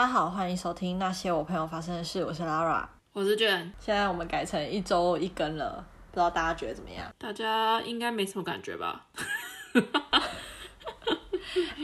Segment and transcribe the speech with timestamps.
[0.00, 2.24] 家好，欢迎收听那些我朋友发生的事。
[2.24, 3.70] 我是 Lara，我是卷。
[3.78, 7.04] 现在我们改成一周一更了，不知道大家觉得怎么样？
[7.18, 9.04] 大家应该没什么感觉吧？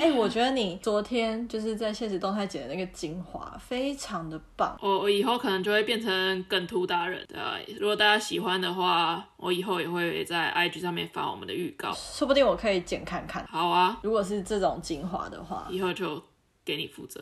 [0.01, 4.75] 哎、欸，我觉得你昨天就是在现实动态剪的那个精华，非常的棒。
[4.81, 7.23] 我我以后可能就会变成梗图达人。
[7.29, 13.47] 对，如果大家喜欢的话，我以后也会在 IG 上面发我们的预告，说不定我可以剪看看。
[13.47, 16.23] 好啊，如果是这种精华的话，以后就
[16.65, 17.21] 给你负责。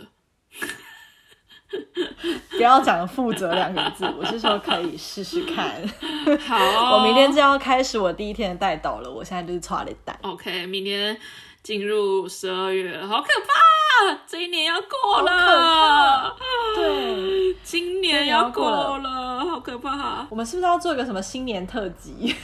[2.50, 5.70] 不要讲负责两个字， 我是说可以试试看。
[6.38, 10.14] 好、哦， 我明天就要开始我第一天的带导了，我现在就是剉咧等。
[10.22, 11.18] OK，明天。
[11.64, 14.18] 进入十二月了，好可怕！
[14.26, 16.36] 这一年要过了，
[16.76, 20.26] 对，今年要过了，好可怕。
[20.28, 22.36] 我们是不是要做一个什么新年特辑？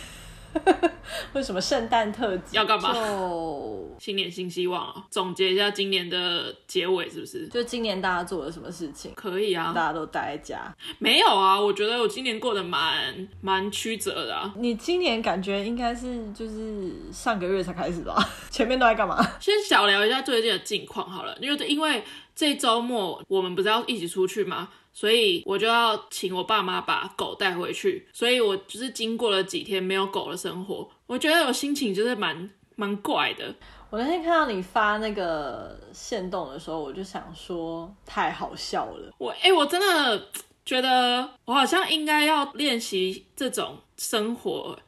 [1.32, 2.92] 或者什么圣诞特辑要干嘛？
[2.92, 5.04] 就 新年新希望啊！
[5.10, 7.46] 总结一下今年的结尾是不是？
[7.48, 9.12] 就今年大家做了什么事情？
[9.14, 10.74] 可以啊，大家都待在家。
[10.98, 14.52] 没有啊，我觉得我今年过得蛮蛮曲折的啊。
[14.56, 18.16] 你今年感觉应该是就是上个月才开始吧？
[18.50, 19.16] 前面都在干嘛？
[19.38, 22.02] 先小聊一下最近的近况好了，因为因为
[22.34, 24.68] 这周末我们不是要一起出去吗？
[24.92, 33.54] 所以我就要请我爸妈把狗带回去，所以我就是经过了几天没有狗的生活，我觉得我心情就是蛮蛮怪的。
[33.88, 39.12] 我那天看到你发那个线动的时候，我就想说太好笑了。
[39.18, 40.28] 我哎、欸，我真的
[40.64, 44.78] 觉得我好像应该要练习这种生活。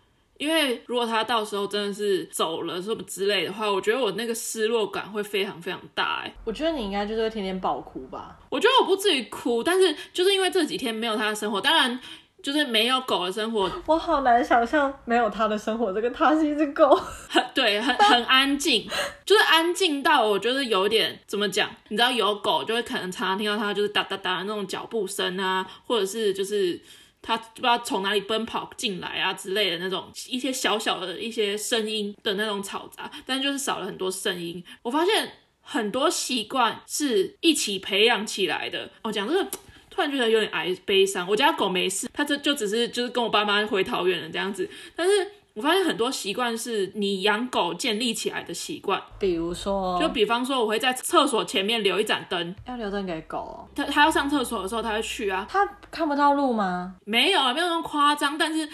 [0.43, 6.35] 因为如果他到时候真的是走了什么之类的话，我觉得我那个失落感会非常非常大哎。
[6.45, 8.37] 我觉得你应该就是会天天爆哭吧。
[8.49, 11.97] 我觉得我不至于哭，但是就是因为这几天没有他的生活，当然
[12.43, 15.93] 就是没有狗的生活， 我好难想象没有他的生活。
[15.93, 16.91] 这个他是一只狗，
[17.31, 18.85] 很对，很很安静，
[19.25, 21.71] 就是安静到我觉得有点怎么讲？
[21.87, 26.81] 你知道有狗就会可能常常听到它就是哒哒哒的那种脚步声啊，或者是就是。
[27.23, 34.63] 他不知道从哪里奔跑进来啊之类的那种一些小小的一些声音的那种嘈杂，但就是少了很多声音。
[34.83, 38.91] 我发现很多习惯是一起培养起来的。
[39.05, 39.51] 我，讲这个
[39.89, 41.27] 突然觉得有点哀悲伤。
[41.29, 45.13] 我家狗没事，它这就只是就是跟我爸妈回桃园了这样子，但是。
[45.55, 53.69] 我发现很多习惯是你养狗建立起来的习惯，比如说，就比方说，我会在厕所前面留一盏灯，要留灯给狗。
[53.75, 55.47] 它它要上厕所的时候，它会去啊。
[55.49, 56.95] 它看不到路吗？
[57.05, 58.69] 没有啊，没有那么夸张，但是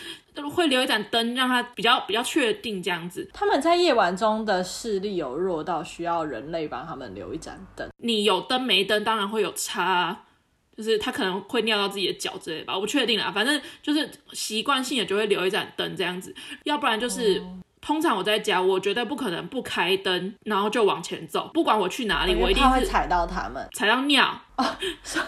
[0.54, 3.28] 会留一盏灯，让它比较比较确定这样子。
[3.34, 7.88] 他们在夜晚中的视力有弱到需要人类帮他们留一盏灯。
[7.96, 10.24] 你有灯没灯，当然会有差。
[10.78, 13.32] 就是他可能会尿到自己的脚之类吧，我不确定啦。
[13.32, 24.40] 反正就是习惯性的就会留一盏灯这样子，要不然就是、嗯、通常我在家，我绝对不可能不开灯，然后就往前走，不管我去哪里，我一定会踩到他们，踩到尿。
[24.56, 24.64] 哦，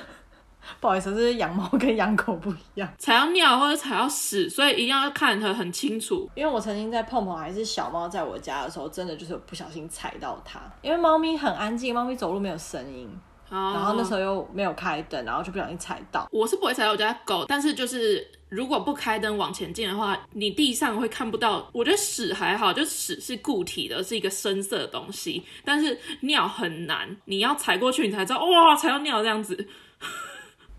[0.78, 6.30] 不好意思，这是养猫跟养狗不一样，踩到尿或者踩到屎，所以一定要看得很清楚。
[6.36, 13.10] 因为我曾经在碰碰还是小猫在我家的时候，真的就是不小心踩到它，因为猫咪很安静，猫咪走路没有声音。
[13.50, 16.28] 然后那时候又没有开灯，然后就不小心踩到。
[16.30, 21.68] 我是不会踩到我家狗，但是就是如果不开灯往前进的话，你地上会看不到。
[21.72, 25.42] 我觉得屎还好，就屎是固体的，是一个深色的东西。
[25.64, 29.66] 但是尿很难，你要踩过去，你才知道哇，踩到尿这样子。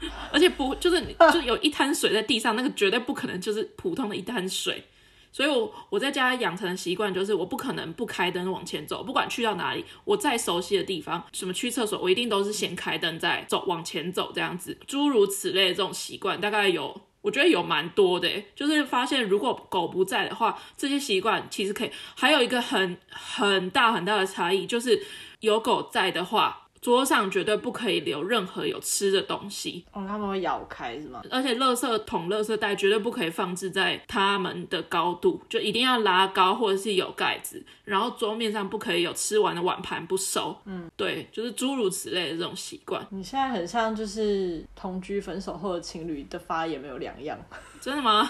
[0.32, 1.00] 而且不就是
[1.32, 4.84] 就有一滩水在地上，那个绝对不可能就是普通的一滩水。
[5.32, 21.92] 所以我，我在家养成的习惯就是，我不可能不开灯往前走，不管去到哪里，我再熟悉的地方，什么去厕所，我一定都是先开灯再走往前走这样子，诸如此类的这种习惯，大概有，我觉得有蛮多的，就是发现如果狗不在的话，这些习惯其实可以。
[22.16, 25.02] 还有一个很很大很大的差异，就是
[25.40, 26.61] 有狗在的话。
[26.82, 31.22] 桌上绝对不可以留任何有吃的东西，哦，他们会咬开是吗？
[31.30, 40.58] 而且垃圾桶、垃圾袋绝对不可以放置在他们的高度，就一定要拉高或者是有盖子，然后桌面上不可以有吃完的碗盘不收。
[40.66, 43.06] 嗯，对，就是诸如此类的这种习惯。
[43.12, 47.38] 你现在很像就是同居分手后的情侣的发言没有两样，
[47.80, 48.28] 真的吗？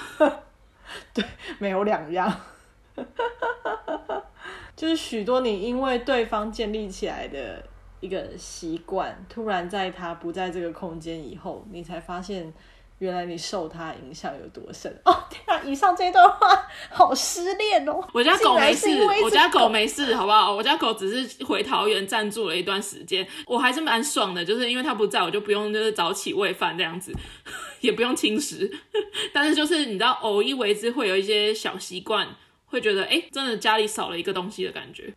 [1.14, 1.24] 对，
[1.58, 2.30] 没有两样，
[4.76, 7.66] 就是许多你因为对方建立起来的。
[8.02, 12.54] 一个习惯，突然在他不在这个空间以后，你才发现，
[12.98, 14.94] 原来你受他影响有多深。
[15.06, 15.62] 哦 天啊！
[15.64, 18.04] 以上这段话好失恋哦。
[18.14, 18.88] 我家狗没事，
[19.24, 20.54] 我家狗没事，好不好？
[20.54, 27.14] 我家狗只是回桃园暂住了一段时间，我还是蛮爽的，就是因为它不在，我就不用就是早起喂饭这样子，
[27.82, 28.70] 也不用轻食。
[29.32, 32.28] 但是就是你知道，偶一为之会有一些小习惯。
[32.72, 35.14] 会觉得哎、欸，真的家里少了一个东西的感觉。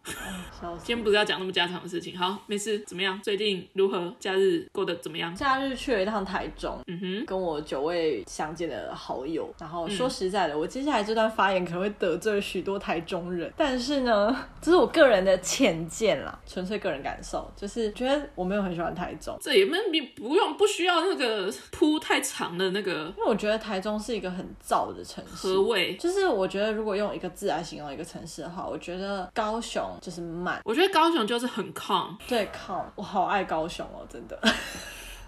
[0.62, 3.18] 嗯、今天不是要讲那么家常的事情，好，没事，怎么样？
[3.22, 4.12] 最近如何？
[4.18, 5.32] 假日过得怎么样？
[5.34, 9.54] 假日去了一趟台中，嗯哼，跟我久未相见的好友。
[9.60, 19.38] 然后说实在的，嗯、我接下来这段发言可能会得罪许多台中人，但是呢，这是我个人的浅见啦，纯粹个人感受，就是觉得我没有很喜欢台中。
[19.40, 25.48] 这也没你不用不需要那个铺太长的那个，因为我觉得台中是一个很燥的城市。
[25.48, 25.94] 何谓？
[25.96, 30.60] 就是我觉得如果用一个字来形容一个城市的话，我觉得高雄就是慢。
[30.64, 32.16] 我觉得高雄就是很 calm。
[32.28, 34.38] 对，calm，我好爱高雄哦，真的，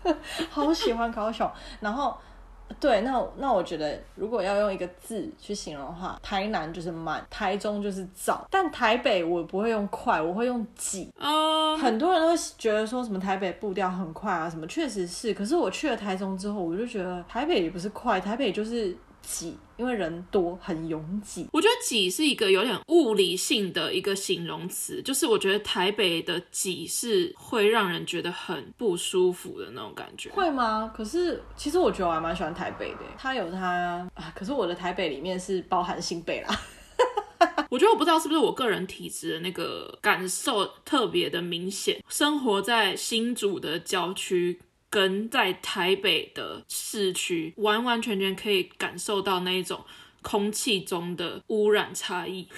[0.50, 1.50] 好喜欢高雄。
[1.80, 2.16] 然后。
[2.80, 11.08] 对，那那我觉得，如果要用一个字去形容的话，台南就是慢，台中就是早，但台北我不会用快，我会用挤。
[11.16, 18.94] 嗯，很多人都会觉得说什么台北步调很快啊，什么确实是，可是我去了台中之后，我就觉得台北也不是快，台北就是。
[19.22, 21.46] 挤，因为人多很拥挤。
[21.52, 30.30] 我觉得挤是一个有点物理性的一个形容词，就是我觉得台北的挤是会让人觉得很不舒服的那种感觉。
[30.30, 30.92] 会吗？
[30.96, 34.32] 可是其实我觉得我还蛮喜欢台北的，它有它啊。
[34.34, 36.60] 可是我的台北里面是包含新北啦。
[37.68, 44.58] 我觉得我不知道是不是我个人体质的那个感受特别的明显，生活在新竹的郊区。
[44.96, 49.78] 跟在台北的市区，完完全全可以感受到那一种
[50.22, 52.48] 空气中的污染差异。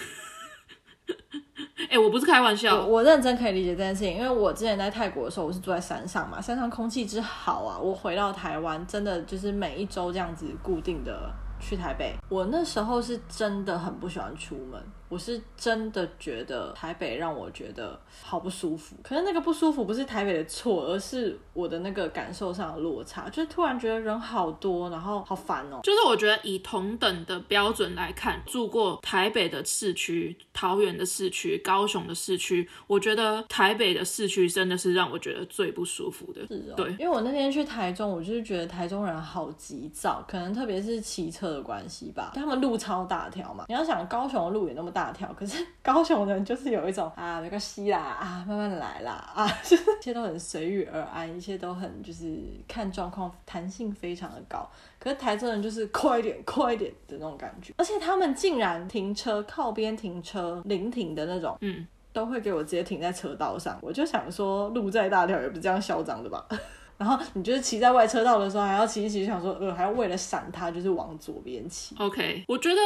[1.90, 14.80] 哎、我不是开玩笑我，我认真可以理解这件事情，因为我之前在泰国的时候，我是住在山上嘛，山上空气之好啊，我回到台湾，真的就是每一周这样子固定的去台北，我那时候是真的很不喜欢出门。
[15.08, 25.80] 我是真的觉得台北让我觉得好不舒服，可是那个不舒服不是台北的错，而是我的那个感受上的落差，就是突然觉得人好多，然后好烦哦。
[25.82, 36.46] 就是我觉得以同等的标准来看，住过台北的市区、桃园的市区、高雄的市区，我觉得台北的市区真的是让我觉得最不舒服的。
[36.46, 44.97] 是哦，对，因为我那天去台中，我就是觉得台中人好急躁，可能特别是骑车的关系吧，他们路超大条嘛，你要想高雄的路也那么大。
[44.98, 52.36] 大条，可是高雄人就是有一种啊，没关系啦，啊，慢慢来啦，啊， 就是一切都很随遇而安，一切都很就是
[52.66, 54.68] 看状况，弹性非常的高。
[54.98, 63.78] 可是台中人就是快一点，快一点的那种感觉，而且他们竟然停车靠边停车，临停的那种，嗯，都会给我直接停在车道上。
[63.80, 66.44] 我就想说，路再大条也不是这样嚣张的吧？
[66.98, 71.94] 然后你就是骑在外车道的时候，还要骑一骑，想说，呃，还要为了闪他，就是往左边骑。
[72.00, 72.80] OK，我觉得。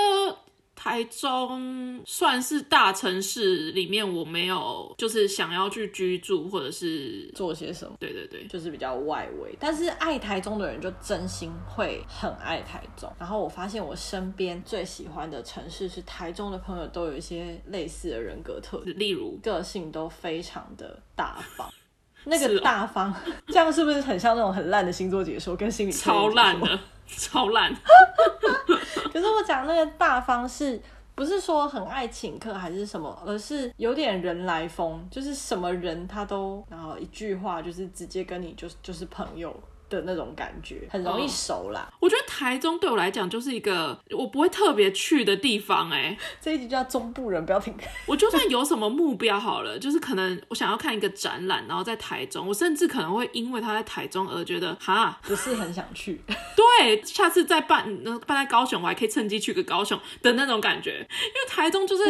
[0.74, 7.94] 台中算是大城市里面，我没有就是想要去居住或者是做些什么。
[8.00, 9.54] 对对对，就是比较外围。
[9.60, 13.12] 但是爱台中的人就真心会很爱台中。
[13.18, 21.72] 然后我发现我身边最喜欢的城市是台中的朋友，都有一些类似的人格特质，例如个性都非常的大方。
[22.24, 23.12] 那个大方，
[23.48, 26.78] 这样是不是很像那种很烂的星座解说跟心理超烂的？
[27.18, 27.72] 超烂，
[29.12, 30.80] 可是我讲那个大方是
[31.14, 39.54] 不是说很爱请客还是什么，而是有点人来疯，就是什么人他都，然后一句话就是直接跟你就就是朋友。
[39.92, 41.88] 的那种感觉很容易熟啦。
[41.92, 46.18] Oh, 我觉得台中对我来讲就是一个我不会特别去的地方哎、欸。
[46.40, 47.74] 这一集叫中部人不要听。
[48.06, 56.20] 我就算有什么目标好了，就是可能我想要看一个展览，然后在台中，我甚至可能会因为他在台中而觉得哈不是很想去。
[56.56, 57.84] 对，下次再办
[58.26, 60.92] 办在高雄，我还可以趁机去个高雄的那种感觉。
[60.92, 62.04] 因为台中就是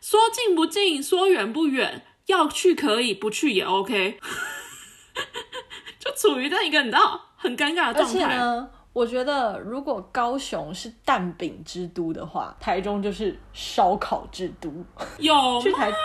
[0.00, 4.18] 说近不近，说远不远，要去可以，不去也 OK。
[6.14, 8.24] 就处于在一个你知道很尴尬的状态。
[8.24, 14.70] 而且呢，我觉得如果高雄是蛋饼之都的话，台中就是烧烤之都。
[15.18, 15.96] 有去台台。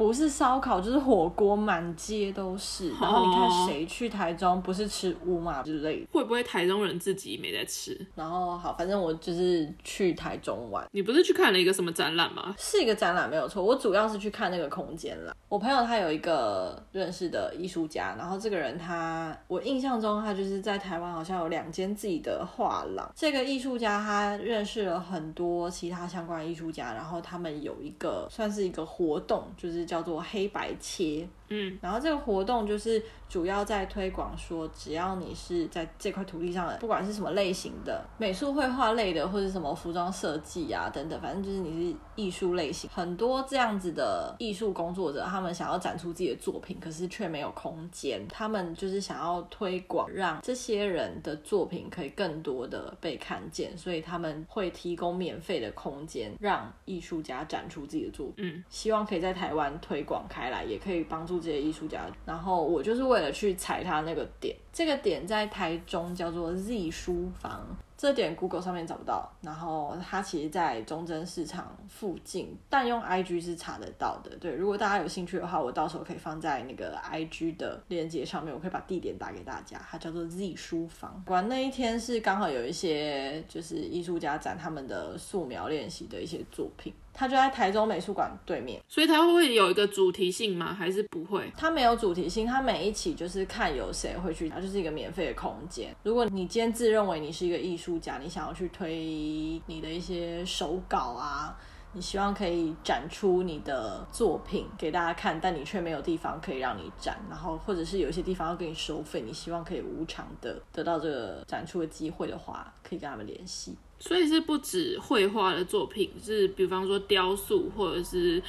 [0.00, 2.88] 不是烧烤就是火锅，满街都是。
[2.98, 6.06] 然后你看谁去台中不是吃乌马之类的？
[6.10, 7.94] 会不会台中人自己没在吃？
[8.14, 10.88] 然后好，反正我就是去台中玩。
[10.92, 12.54] 你不是去看了一个什么展览吗？
[12.56, 15.36] 是一个展览没有错，我主要是去看那个空间啦。
[15.50, 23.06] 我朋友他有一个认识的艺术家，然后这个人他，我印象中他就是在台湾好像有两间自己的画廊。
[23.14, 29.89] 这个艺术家他认识了很多其他相关艺术家，然后他们有一个算是一个活动，就是。
[29.90, 61.39] 叫做黑白切，嗯，然后这个活动就是主要在推广说，只要你是在这块土地上的，不管是什么类型的美术绘画类的，或者什么服装设计啊等等，反正就是你是艺术类型，很多这样子的艺术工作者，他们想要展出自己的作品，可是却没有空间，他们就是想要推广，让这些人的作品可以更多的被看见，所以他们会提供免费的空间，让艺术家展出自己的作品，嗯，希望可以在台湾推广开来，也可以帮助。
[61.40, 67.66] 这些艺术家，然后我就是为了去踩他那个点，这个点在台中叫做 Z 书房。
[67.96, 74.34] 这点 Google 上面找不到，然后它其实，在中正市场附近，但用 IG 是查得到的。
[74.38, 79.78] 对，如果大家有兴趣的话，我到时候可以放在那个 IG 的链接上面，我可以把地点打给大家。
[79.90, 81.22] 它叫做 Z 书房。
[81.26, 88.80] 果然那一天是刚好有一些就是艺术家展他们的素描练习的一些作品，它就在台中美术馆对面。
[88.88, 90.72] 所以它会不会有一个主题性吗？
[90.72, 91.52] 还是不会？
[91.54, 95.94] 它没有主题性，它每一期就是看有谁会去，它就是一个免费的空间。
[96.02, 101.54] 如果你今天自认为你是一个艺术，家，你想要去推你的一些手稿啊，
[101.92, 113.76] 你希望可以展出你的作品给大家看，但你却没有地方可以让你展，然后或者是有一些地方要给你收费，你希望可以无偿的得到这个展出的机会的话，可以跟他们联系。
[113.98, 118.40] 所以是不止绘画的作品，是比方说雕塑或者是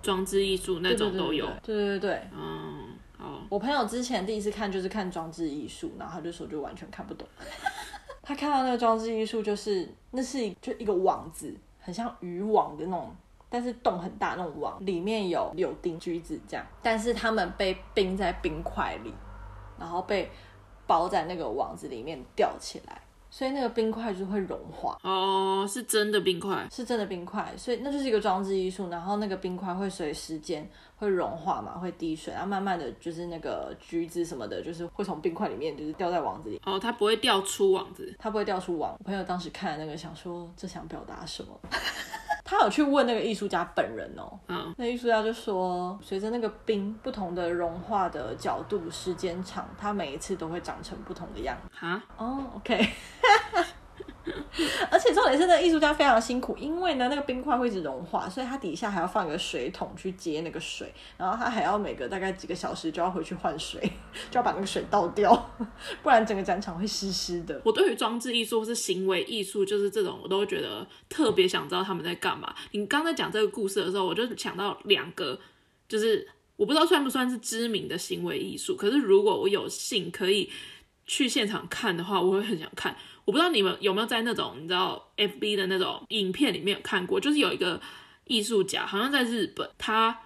[0.00, 1.46] 装置艺术那种都有。
[1.62, 3.42] 对对对，嗯，好。
[3.50, 7.26] 我朋友之前第一次看就是看装置艺术，然后他就说就完全看不懂。
[8.22, 13.14] 他看到那个装置艺术，就是那是一就一个网子，很像渔网的那种，
[13.50, 19.12] 但是洞很大那种网，里面有柳丁、橘子这样，但是它们被冰在冰块里，
[19.78, 20.30] 然后被
[20.86, 23.02] 包在那个网子里面吊起来。
[23.36, 28.88] 所以那个冰块就会融化哦，是真的冰块，是真的冰块，所以那就是一个装置艺术。
[28.88, 30.64] 然后那个冰块会随时间
[30.94, 36.60] 会融化嘛，会滴水，然后慢慢的就是那个橘子什么的，就是会从冰块里面就是掉在网子里。
[36.64, 38.94] 哦，它不会掉出网子，它不会掉出网。
[39.00, 41.58] 我朋友当时看了那个，想说这想表达什么？
[42.44, 51.70] 他有去问那个艺术家本人哦，嗯，那艺术家就说，随着那个冰不同的融化的角度、时间长，它每一次都会长成不同的样子。
[51.74, 52.86] 哈，哦，OK。
[54.90, 63.80] 而且重点是，那个艺术家非常辛苦，因为呢，那个冰块会一直融化，所以他底下还要放一个水桶去接那个水，然后他还要每隔大概几个小时就要回去换水，
[64.30, 65.50] 就要把那个水倒掉，
[66.02, 67.60] 不然整个展场会湿湿的。
[67.64, 72.54] 我对于装置艺术或是行为艺术，就是这种，我都觉得特别想知道他们在干嘛。
[72.72, 75.38] 你刚才讲这个故事的时候，我就想到两个，
[75.86, 76.26] 就是
[76.56, 80.48] 我不知道算不算是知名的行为艺术，可是如果我有幸可以
[81.06, 82.96] 去现场看的话，我会很想看。
[83.24, 87.80] 我不知道你们有没有在那种你知道 FB 的那种影片里面有看过，就是有一个
[88.26, 90.18] 艺术家，好像在日本，他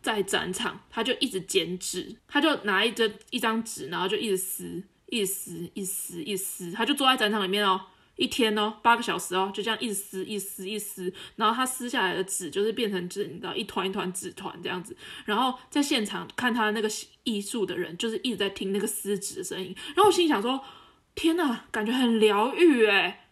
[0.00, 7.80] 在展场，他就一直剪纸，他就拿一张一张纸，然后就一直撕，一直撕，一撕，一撕，他就坐在展场里面哦，
[8.16, 16.88] 一天哦，八个小时哦，就这样一直撕，一撕，一撕，然后他撕下来的纸就是变成就是你知道一团一团纸团这样子，然后在现场看他那个
[17.24, 20.62] 艺术的人，就是一直在听那个撕纸的声音，然后我心里想说。
[21.18, 23.30] 天呐，感觉很疗愈哎，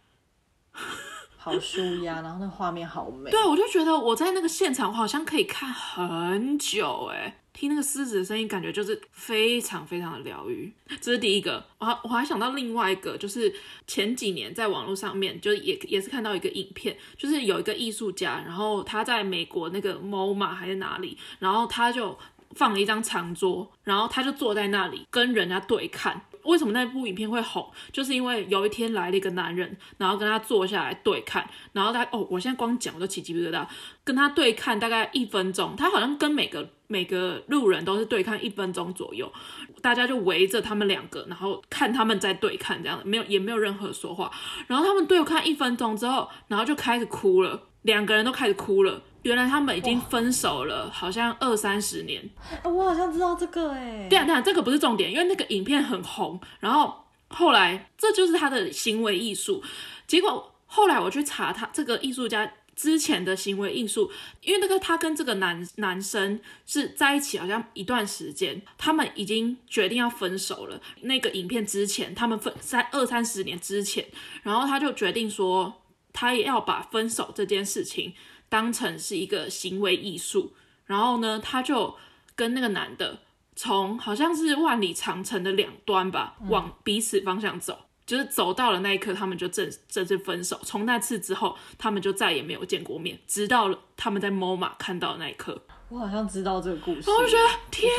[1.36, 3.30] 好舒压，然后那画面好美。
[3.30, 10.70] 对，我就觉得我在那个现场，我好像可以看很久哎，听那个狮子的声音，感觉就是非常非常的疗愈。
[11.00, 13.54] 这是第一个，我还我还想到另外一个，就是
[13.86, 22.18] 前几年在网络上面，就也也是看到一个影片，就是有一个艺术家，然后他在美国那个 MoMA 还是哪里，然后他就
[22.56, 26.20] 放了一张长桌，然后他就坐在那里跟人家对看。
[26.42, 27.66] 为什么那部影片会红？
[27.90, 33.66] 就是因为有一天来了一个男人，然后跟他坐下来对看，然后他哦，我现在光讲我都起鸡皮疙瘩。
[34.04, 39.32] 跟他对看大概一分钟，他好像跟每个每个路人都是对看一分钟左右，
[39.80, 44.30] 大家就围着他们两个，然后看他们在对看这样，没有也没有任何说话。
[44.66, 49.02] 然后他们对看一分钟之后，然后就开始哭了，两个人都开始哭了。
[49.22, 52.22] 原来他们已经分手了，好像二三十年。
[52.62, 54.06] 我好像知道这个哎。
[54.10, 56.38] 对啊，对啊，这个不是重点，因为那个影片很红。
[56.60, 56.94] 然后
[57.28, 59.62] 后来这就是他的行为艺术。
[60.06, 64.10] 结果后来我去查他这个艺术家之前的行为艺术，
[64.42, 70.80] 因为那个他跟这个男男生是在一起好像一段时间，他们已经决定要分手了。
[71.02, 74.06] 那个影片之前，他们分在二三十年之前，
[74.42, 78.12] 然后他就决定说，他也要把分手这件事情。
[78.50, 80.52] 当成是一个行为艺术，
[80.84, 81.96] 然后呢，他就
[82.36, 83.18] 跟那个男的
[83.56, 90.58] 从好像是万里长城的两端吧，往彼此方向走，就是走到了那一刻，他们就正正式分手。
[90.62, 95.60] 从那次之后，他们就再也没有见过面，直到他们在 MoMA 看到的那一刻。
[95.88, 97.10] 我好像知道这个故事。
[97.10, 97.90] 我就觉得天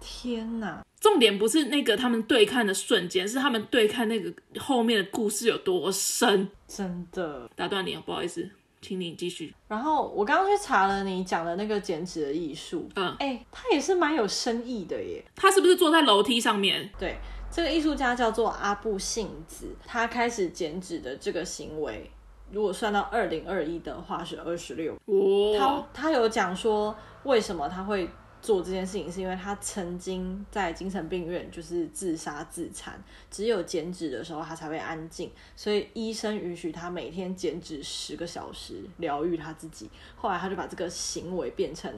[0.00, 0.82] 天哪！
[0.98, 6.50] 重点不是那个他们对看的瞬间，是他们对看那个后面的故事有多深。
[6.66, 8.48] 真的，打断你，不好意思，
[8.80, 9.54] 请你继续。
[9.68, 15.24] 然后我刚刚去查了你讲的那个剪纸的艺术，嗯，哎、欸，他也是蛮有深意的耶。
[15.34, 16.90] 他是不是坐在楼梯上面？
[16.98, 17.18] 对，
[17.50, 22.10] 这个艺术家叫做阿布信子，他开始剪纸的这个行为，
[22.50, 24.94] 如果算到二零二一的话是二十六。
[25.06, 28.08] 哦，他他有讲说为什么他会。
[28.42, 32.98] 做这件事情是因为他曾经在精神病院就是自杀自残，
[33.30, 39.90] 只有剪纸的时候他才会安静，所以医生允许他每天剪纸十个小时疗愈他自己。
[40.16, 41.92] 后来他就把这个行为变成。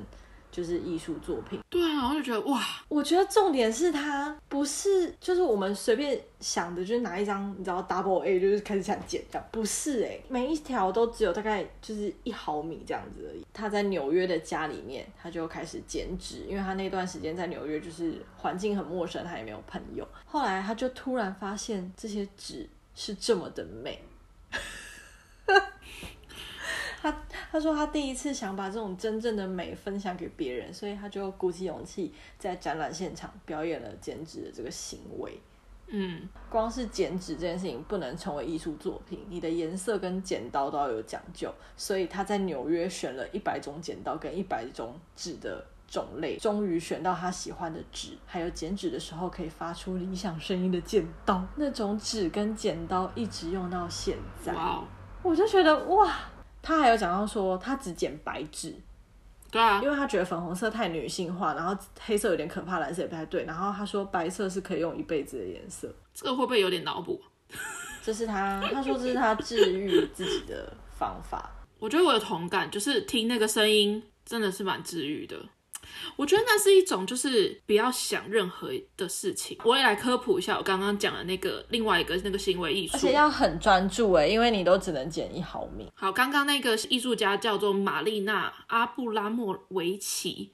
[0.53, 13.47] 就是艺术作品，对啊，我就觉得哇，我觉得重点是它不是就是我们随便想的，就是拿一张你知道 double A 就是开始想剪掉，不是哎、欸，每一条都只有大概就是一毫米这样子而已。
[13.55, 20.07] 他在纽约的家里面，他就开始剪纸，因为他那段时间在纽约就是环境很陌生，他也没有朋友。
[20.27, 23.99] 后来他就突然发现这些纸是这么的美。
[27.03, 27.13] 他
[27.51, 35.37] 他说他第一次想把这种真正的美分享给别人，所以他就鼓起勇气在展览现场表演了剪纸的这个行为。
[35.89, 41.53] 嗯，光是剪纸这件事情不能成为艺术作品，你的颜色跟剪刀都要有讲究。
[41.77, 51.45] 所以他在纽约选了一百种剪刀跟一百种纸的种类，终于选到他喜欢的纸，还有剪纸的时候可以发出理想声音的剪刀。
[51.57, 54.55] 那种纸跟剪刀一直用到现在。
[54.55, 54.85] 哇，
[55.25, 56.17] 我就觉得哇。
[56.63, 58.73] 他还有讲到说，他只剪白纸，
[59.51, 63.45] 对啊，因为他觉得粉红色太女性化，然后黑色有点可怕，蓝色也不太对。
[63.45, 67.21] 然后他说白色是可以用一辈子的颜色，这个会不会有点脑补？
[68.03, 71.51] 这是他，他说这是他治愈自己的方法。
[71.79, 75.37] 我觉得我有同感，就是听那个声音真的是蛮治愈的。
[76.17, 79.57] 我觉得那是一种，就是不要想任何的事情。
[79.65, 85.91] 我也来科普一下，我刚刚讲的那个另外一个那个行为艺术，而且要很专注哎，因为你都只能剪一毫米。
[85.95, 90.53] 好，刚刚那个艺术家叫做玛丽娜阿布拉莫维奇，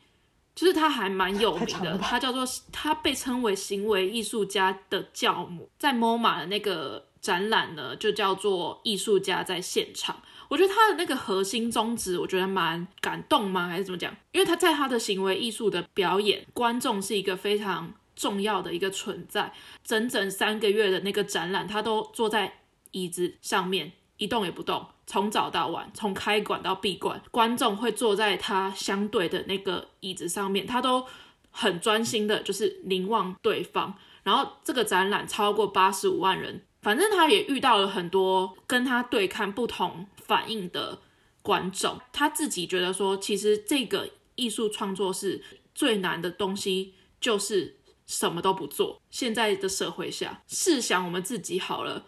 [0.54, 10.22] 就是他还蛮有名的，他叫做他被称为行为艺术家的教母，在 MoMA 的那个展览呢，就叫做艺术家在现场。
[10.48, 13.68] 我觉得他的那个核心宗旨，我觉得蛮感动吗？
[13.68, 14.14] 还是怎么讲？
[14.32, 19.52] 因为他在他的行为艺术的表演，观众是一个非常重要的一个存在。
[19.84, 22.60] 整整三个月的那个展览，他都坐在
[22.92, 31.06] 椅子上面一动也不动，从早到晚，从开馆到闭馆，观众会坐在他相对的那个椅子上面，他都
[31.50, 33.94] 很专心的，就是凝望对方。
[34.24, 41.00] 然后这个展览超过八十五万人，反正他也遇到了很多跟他对抗不同反应的
[41.42, 45.42] 观众，他自己觉得说，其实这个艺术创作是
[45.74, 49.00] 最难的东西，就是什么都不做。
[49.10, 52.04] 现在的社会下，试想我们自己好了，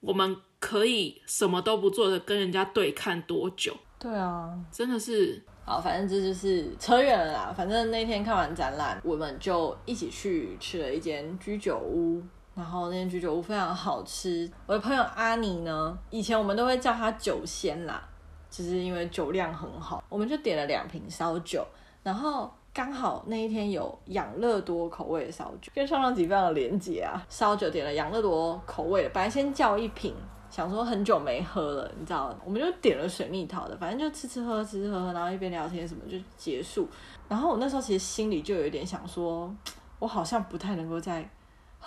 [0.00, 3.76] 我们可以什么都不做的跟人家对看多久？
[3.98, 5.44] 对啊，真的是。
[5.64, 7.54] 好，反正这就是扯远了啦。
[7.54, 12.22] 反正那天看完展览，我们就一起去吃了一间居酒屋。
[12.58, 14.50] 然后那间居酒屋非常好吃。
[14.66, 18.02] 我的朋友阿尼呢，以前我们都会叫他酒仙啦，
[18.50, 20.02] 就是因为酒量很好。
[20.08, 21.64] 我们就点了两瓶烧酒，
[22.02, 27.24] 然后刚好那一天有养乐多口味的烧酒，跟上上集非常的连结啊。
[27.28, 30.12] 烧酒点了养乐多口味的，本来先叫一瓶，
[30.50, 36.88] 想说很久没喝了，你知道，我们就点了水蜜桃的，反正就吃吃喝喝，吃吃喝喝，然后一边聊天什么就结束。
[37.28, 39.54] 然后我那时候其实心里就有一点想说，
[40.00, 41.24] 我好像不太能够再。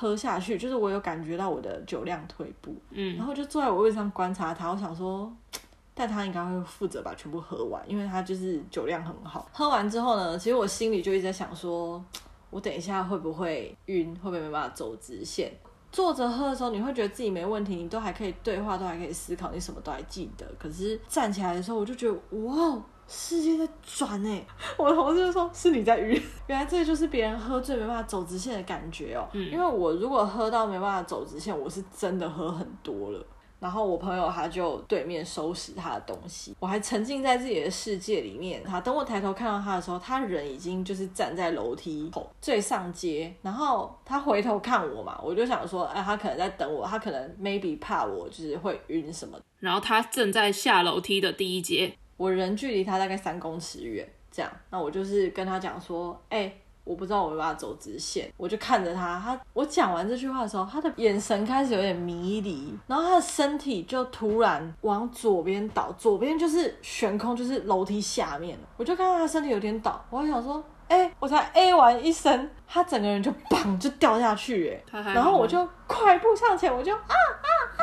[0.01, 5.31] 喝下去，就是我有感觉到我的酒量退步，嗯，然后就坐在我位置上观察他，我想说，
[5.93, 9.47] 但他应该会负责把全部喝完，因为他就是酒量很好。
[9.53, 12.03] 喝完之后呢，其实我心里就一直在想说，
[12.49, 15.53] 我等一下会不会晕，会不会没办法走直线？
[15.91, 20.45] 坐着喝的时候，你会觉得自己没问题，你都还可以对话，都还可以思考，你什么都还记得。
[20.57, 22.13] 可是站起来的时候，我就觉得，
[22.47, 22.81] 哇！
[23.13, 24.41] 世界在转哎！
[24.77, 26.19] 我的同事就说：“是你在晕。
[26.47, 29.27] ”原来这就是别人喝醉没办法走直线的感觉哦。
[29.33, 29.51] 嗯。
[29.51, 33.21] 因为我如果喝到没办法走直线，我是真的喝很多了。
[33.59, 38.63] 然后我朋友他就对面收拾他的东西，我还沉浸在自己的世界里面。
[38.63, 43.31] 他等我抬头看到他的时候，他人已经就是站在楼梯口最上阶。
[43.43, 51.95] 然后他回头看我嘛，我就想说：“哎，他可能在等我，他可能 maybe 怕我就是会晕什么。”然后他正在下楼梯的第一阶。
[52.21, 77.81] 我人距离他大概三公尺远，这样，那我就是跟他讲说，哎、欸，我不知道我没办法走直线，我就看着他，他我讲完这句话的时候，他的眼神开始有点迷离，然后他的身体就突然往左边倒，左边就是悬空，就是楼梯下面，我就看到他身体有点倒，我还想说，哎、欸，我才 A 完一声，他整个人就 砰就掉下去，哎，然后我就快步上前，我就啊啊啊！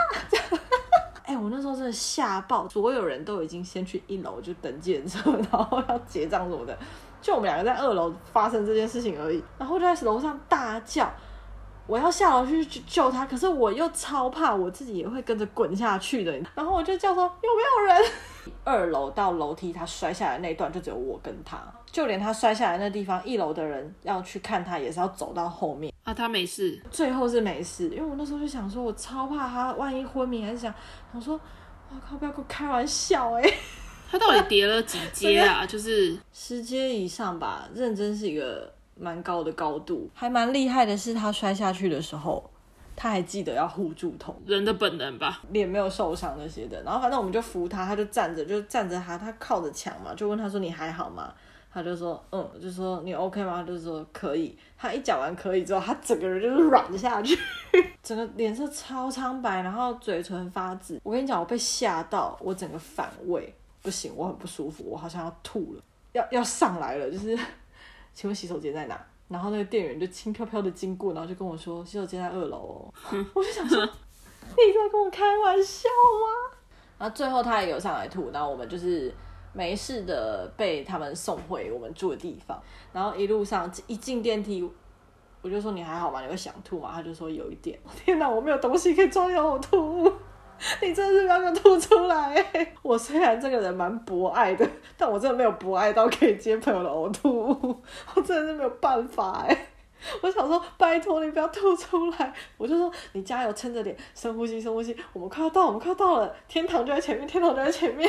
[1.29, 6.77] 哎、我那时候真的吓爆，所有人都已经先去一楼就等计程车， 然后要结账什么的，
[7.21, 9.45] 就我们两个在二楼发生这件事情而已。
[9.59, 11.13] 然后就在楼上大叫，
[11.87, 16.33] 我要下楼去救他，可是我又超怕我自己也会跟着滚下去的。
[16.55, 18.11] 然后我就叫说有没有人？
[18.65, 21.59] 二楼到楼梯他摔下来那段就只有我跟他，
[21.93, 25.93] 就连他摔下来那地方，一楼的人要去看他也是要走到后面。
[26.09, 30.73] 啊，他没事，最后是没事，因为我那时候就想说，我超怕他万一昏迷，还是想，
[31.13, 31.39] 我说，
[31.91, 33.55] 我靠，不要跟我开玩笑哎、欸，
[34.11, 35.65] 他到底跌了几阶啊？
[35.69, 42.51] 就是十阶以上吧，认真是一个蛮高的高度，还蛮厉害的是他摔下去的时候，
[42.97, 51.35] 他还记得要护住头，人的本能吧，脸没有受伤那些的，然后反正我们就扶他，他就站着，就站着他，他靠着墙嘛，就问他说你还好吗？
[51.79, 53.59] 他就说，嗯，就说你 OK 吗？
[53.59, 54.59] 他就说可以。
[54.77, 57.39] 他一讲完可以之后，他整个人就是软下去，
[58.03, 61.01] 整个脸色超苍白，然后嘴唇发紫。
[61.05, 67.09] 我跟你讲，我被吓到，我整个反胃，不行，我很不舒服，我好像要吐了，要要上来了。
[67.09, 67.39] 就是，
[68.13, 69.01] 请问洗手间在哪？
[69.29, 72.95] 然后那个店员就轻飘飘的经过，然后就跟我说洗手间在二楼哦。
[73.35, 76.57] 我就想说，你在跟我开玩笑吗？
[76.99, 79.13] 然后最后他也有上来吐，然后我们就是。
[79.59, 82.57] 没事的，被他们送回我们住的地方。
[82.93, 84.63] 然后一路上一进电梯，
[85.43, 86.23] 我就说你还好吗？
[86.23, 86.93] 你会想吐吗？
[86.95, 87.77] 他就说有一点。
[88.05, 90.13] 天哪，我没有东西可以装有吐物，
[90.81, 92.47] 你真的是不要给我吐出来。
[92.83, 94.65] 我虽然这个人蛮博爱的，
[94.97, 97.77] 但我真的没有博爱到可以接朋友的呕吐物，
[98.15, 99.67] 我真的是没有办法哎。
[100.23, 102.33] 我想说，拜托你不要吐出来。
[102.57, 104.97] 我就说你加油，撑着点，深呼吸，深呼吸。
[105.13, 108.09] 我们快要到，我们快要到了，天堂就在前面，天堂就在前面。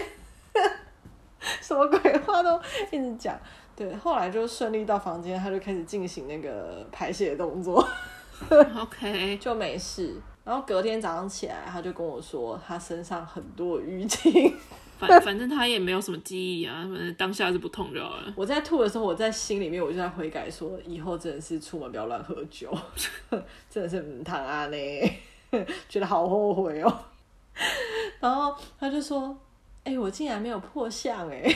[1.61, 2.59] 什么鬼话都
[2.91, 3.39] 一直讲，
[3.75, 7.87] 对，后来就顺利到房间，他就开始进行那个排泄的动作，
[8.77, 10.15] OK，就没事。
[10.43, 14.53] 然后隔天早上起来，他就跟我说，他身上很多淤青，
[14.97, 18.33] 反 反正他也没有什么记忆啊，反正当下是不痛就好了。
[18.35, 22.75] 我在吐的时候，我在心里面我就在悔改说，以后真的是出门不要乱喝酒，
[23.69, 24.77] 真的是唔谈啊呢，
[25.87, 26.99] 觉得好后悔哦。
[28.19, 29.37] 然后他就说。
[29.89, 31.51] 哎、欸，我竟然没有破相哎，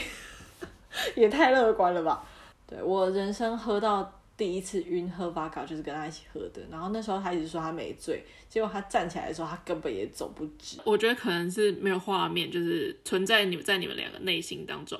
[1.14, 2.26] 也太乐观了吧！
[2.66, 10.80] 对，我人生喝到第一次晕喝 Vodka 就是跟他一起喝的，然后那时候他一直说他没醉，结果他站起来的时候他根本也走不直。
[10.84, 14.98] 我觉得可能是没有画面，就是存在你们在你们两个内心当中。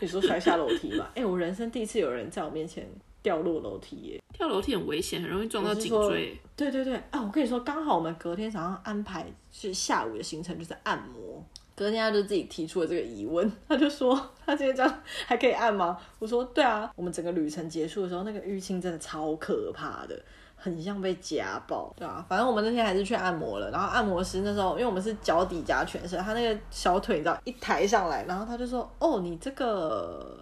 [0.00, 1.12] 你说摔下楼梯吧？
[1.14, 2.90] 哎、欸，我人生第一次有人在我面前
[3.22, 4.20] 掉落楼梯耶！
[4.32, 6.36] 跳楼梯很危险，很容易撞到颈椎。
[6.56, 11.46] 对对对，啊，我跟你说，刚好我们隔天早上安排是下午的行程，就是按摩。
[11.76, 15.96] 隔天他就自己提出了这个疑问， 他就说他今天这样还可以按吗？
[16.18, 20.18] 我说对啊，我们整个旅程结束的时候，那个淤青真的超可怕的，
[20.56, 30.38] 很像被家暴，对啊，反正我们那天还是去按摩了，然后按摩师那时候因为我们是脚底加全身，他那个小腿你知道一抬上来，然后他就说哦，你这个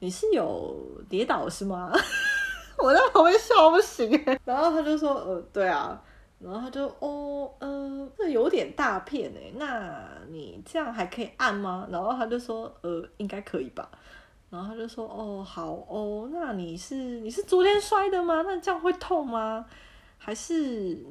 [0.00, 0.76] 你是有
[1.08, 1.90] 跌倒是吗？
[2.76, 4.10] 我在旁边笑不行，
[4.44, 5.98] 然后他就说呃对啊。
[6.42, 11.86] 然后他就哦，呃，这有点大片哎，那你这样还可以按吗？
[11.90, 13.88] 然后他就说，呃，应该可以吧。
[14.50, 18.42] 然后他就说，哦，好哦，那你是你是昨天摔的吗？
[18.46, 19.64] 那这样会痛吗？
[20.18, 20.54] 还是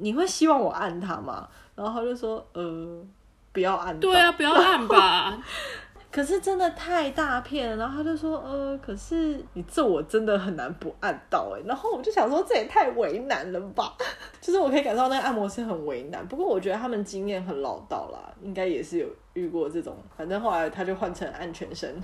[0.00, 1.48] 你会希望我按它吗？
[1.74, 3.04] 然后他就说，呃，
[3.52, 3.98] 不要按。
[3.98, 5.42] 对啊，不要按吧。
[6.12, 13.96] 可是真的太大片了，然后他就说，呃，可是你这我真的很难不按到哎，然后我就想说，这也太为难了吧，
[14.38, 21.98] 就是我可以感受到那个按摩师很为难，不过我觉得他们经验很老道啦，应该也是有遇过这种，反正后来他就换成按全身，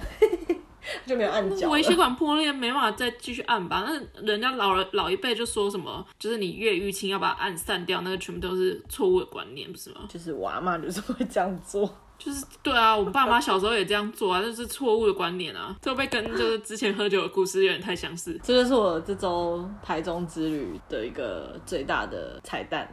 [1.05, 1.69] 就没有按脚。
[1.69, 3.87] 微血管破裂没办法再继续按吧？
[3.87, 10.01] 那人家老人老一辈就说什么，就是你越淤青要把它按散掉，那个全部都是错误的观念，不是吗？
[10.09, 11.95] 就是我阿嬷就是会这样做。
[12.19, 18.39] 就是对啊，我爸妈小时候也这样做啊， 这是错误的观念啊，这被跟就是之前喝酒的故事有点太相似。
[18.43, 22.93] 这就是我这周台中之旅的一个最大的彩蛋，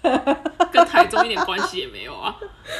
[0.72, 2.34] 跟台中一点关系也没有啊！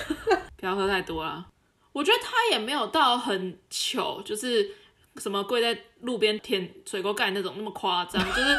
[0.57, 1.46] 不要喝太多啊，
[1.92, 4.70] 我觉得他也没有到很糗，就是
[5.16, 8.59] 什么跪在路边舔水沟盖那种那么夸张，就是。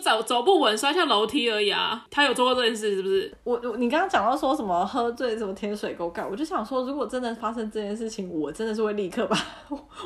[0.00, 2.04] 就是走走不稳，摔下楼梯而已啊。
[2.10, 3.32] 他有做过这件事是不是？
[3.44, 9.36] 我我你刚刚讲到说什么喝醉什么天水沟盖，我就想说，如果真的发生这件事情，我真的是会立刻把，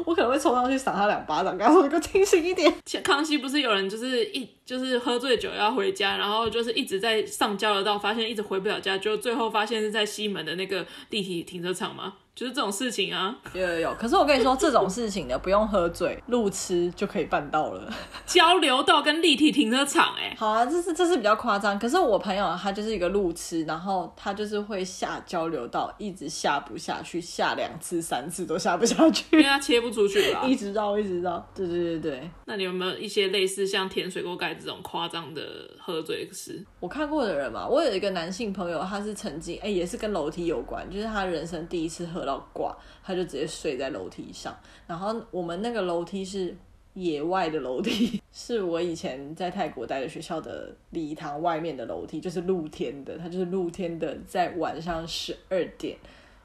[0.05, 2.73] 我可能会冲上去赏他两巴掌，跟他说你给我清醒一点。
[3.03, 12.15] 康熙不是有人就是一就是喝醉酒要回家，然后就是一直在上交流道，发现一直回不了家，就最后发现是在西门的那个地铁停车场吗？
[12.35, 13.95] 就是这种事情啊，有有有。
[13.95, 17.89] 可是我跟你说，这种事情呢，不用喝醉，路痴就可以办到了。
[18.27, 21.79] 交流道跟立体停车场，哎，好啊，这是这是比较夸张。
[21.79, 31.47] 可是我朋友他就是一个路痴，然后他就是会下交流道，一直下不下去，下两次三次都下不下去，因为他切不出去了， 一直绕一直绕。
[31.55, 32.31] 对对对对。
[32.47, 35.43] 那你有没有一些类似像舔水沟盖这种夸张的
[35.79, 36.61] 喝醉事？
[36.81, 44.57] 我看过的人嘛，我有一个男性朋友，他是曾经哎、欸，也是跟楼梯有关，就是他人生第一次喝到挂，他就直接睡在楼梯上。
[44.87, 46.57] 然后我们那个楼梯是
[46.95, 53.19] 野外的楼梯， 是我以前在泰国待的学校的礼堂外面的楼梯，就是露天的。
[53.19, 55.97] 他就是露天的，在晚上十二点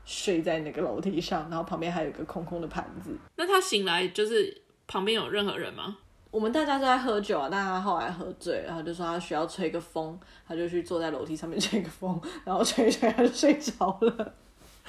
[0.05, 3.15] 睡在那个楼梯上，然后旁边还有一个空空的盘子。
[3.35, 5.97] 那他醒来就是旁边有任何人吗？
[6.31, 10.15] 我们大家都在喝酒啊，但他后来喝醉，然后就说他需要吹个风，
[10.47, 14.33] 他就去坐在楼梯上面吹个风，然后吹一吹他就睡着了。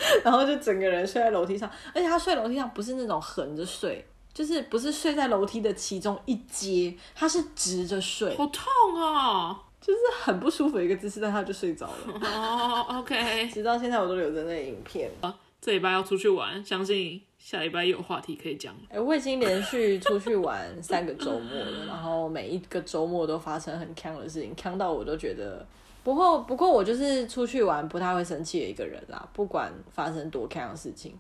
[0.25, 8.65] 然后就整个人睡在楼梯上，而且他睡楼梯上不是那种横着睡，就是不是睡在楼梯的其中一阶，他是直着睡，好痛
[8.97, 12.21] 啊，就是很不舒服的一个姿势，但他就睡着了。
[12.23, 15.11] 哦、oh,，OK， 直到现在我都留着那影片。
[15.21, 18.75] 啊，这礼拜要出去玩，相信下礼拜有话题可以讲。
[18.89, 25.67] 哎、欸，我已经连续出去玩三个周末了，然后每一个周末都发生很锵的事情，锵到我都觉得。
[26.03, 29.29] 不过，不过我就是出去玩不太会生气的一个人啦。
[29.33, 31.19] 不管发生多锵的事情，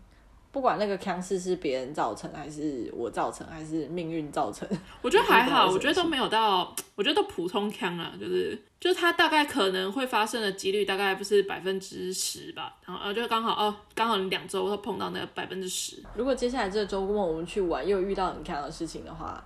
[0.51, 4.66] 不管那个锵事是别人造成，还是我造成，还是命运造成，
[5.03, 5.66] 我觉得还好。
[5.71, 8.12] 我觉得都没有到，我觉得都普通锵啦。
[8.19, 12.75] 就是，就是它大概可能会发生的几率大概不是百分之十吧。
[12.87, 16.03] 然后，就刚好哦，刚好你两周都碰到那个百分之十。
[16.14, 19.45] 如果接下来这个周末我们去玩又遇到很锵的事情的话，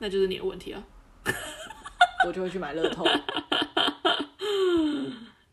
[0.00, 0.82] 那就是你的问题啊。
[2.26, 3.04] 我就会去买乐透。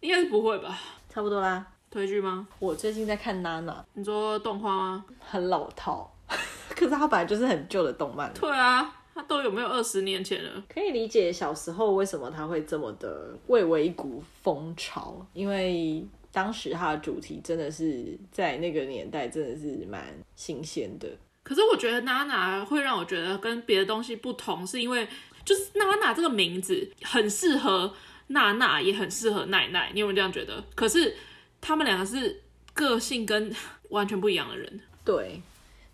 [0.02, 0.78] 应该是不会吧？
[1.10, 1.66] 差不多啦。
[1.90, 2.48] 推剧吗？
[2.60, 3.86] 我最近在看娜娜。
[3.94, 5.06] 你说动画吗？
[5.20, 6.12] 很老套，
[6.76, 8.34] 可是它本来就是很旧的动漫。
[8.34, 10.64] 对啊，它都有没有二十年前了？
[10.74, 20.02] 可以理解小时候为什么它会这么的蔚为一股风潮，因为当时它的主题真的是在那个年代真的是蛮
[20.36, 21.08] 新鲜的。
[21.44, 25.08] 可是我觉得娜娜会让我觉得跟别的东西不同，是因为
[25.44, 27.94] 就是娜娜这个名字很适合。
[28.32, 30.64] 娜娜也很适合奈奈，你有没有这样觉得？
[30.76, 31.16] 可是
[31.62, 32.42] 他们两个是
[32.74, 33.54] 个性跟
[33.90, 34.82] 完全不一样的人。
[35.04, 35.42] 对，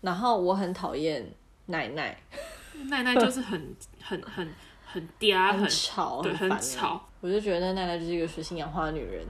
[0.01, 1.25] 然后我很讨厌
[1.67, 2.19] 奈奈，
[2.85, 4.47] 奈奈就是很很很
[4.85, 7.07] 很嗲，很吵，对，很吵。
[7.21, 9.25] 我就觉得奈奈就是一个水性杨花的女人，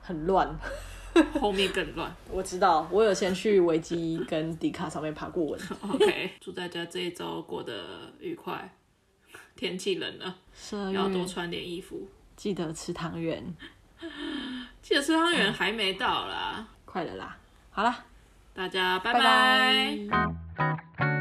[0.00, 0.48] 很乱，
[1.40, 2.14] 后面更乱。
[2.30, 5.60] 我知道，我有先去维基跟迪卡上面爬过文。
[5.90, 8.72] OK，祝大家这一周过得愉快。
[9.54, 10.36] 天气冷了，
[10.92, 12.06] 要多穿点衣服。
[12.36, 13.54] 记得吃汤圆，
[14.82, 17.36] 记得吃汤圆还没到啦，快了啦，
[17.70, 18.04] 好啦，
[18.54, 19.20] 大家拜拜。
[19.20, 21.15] 拜拜。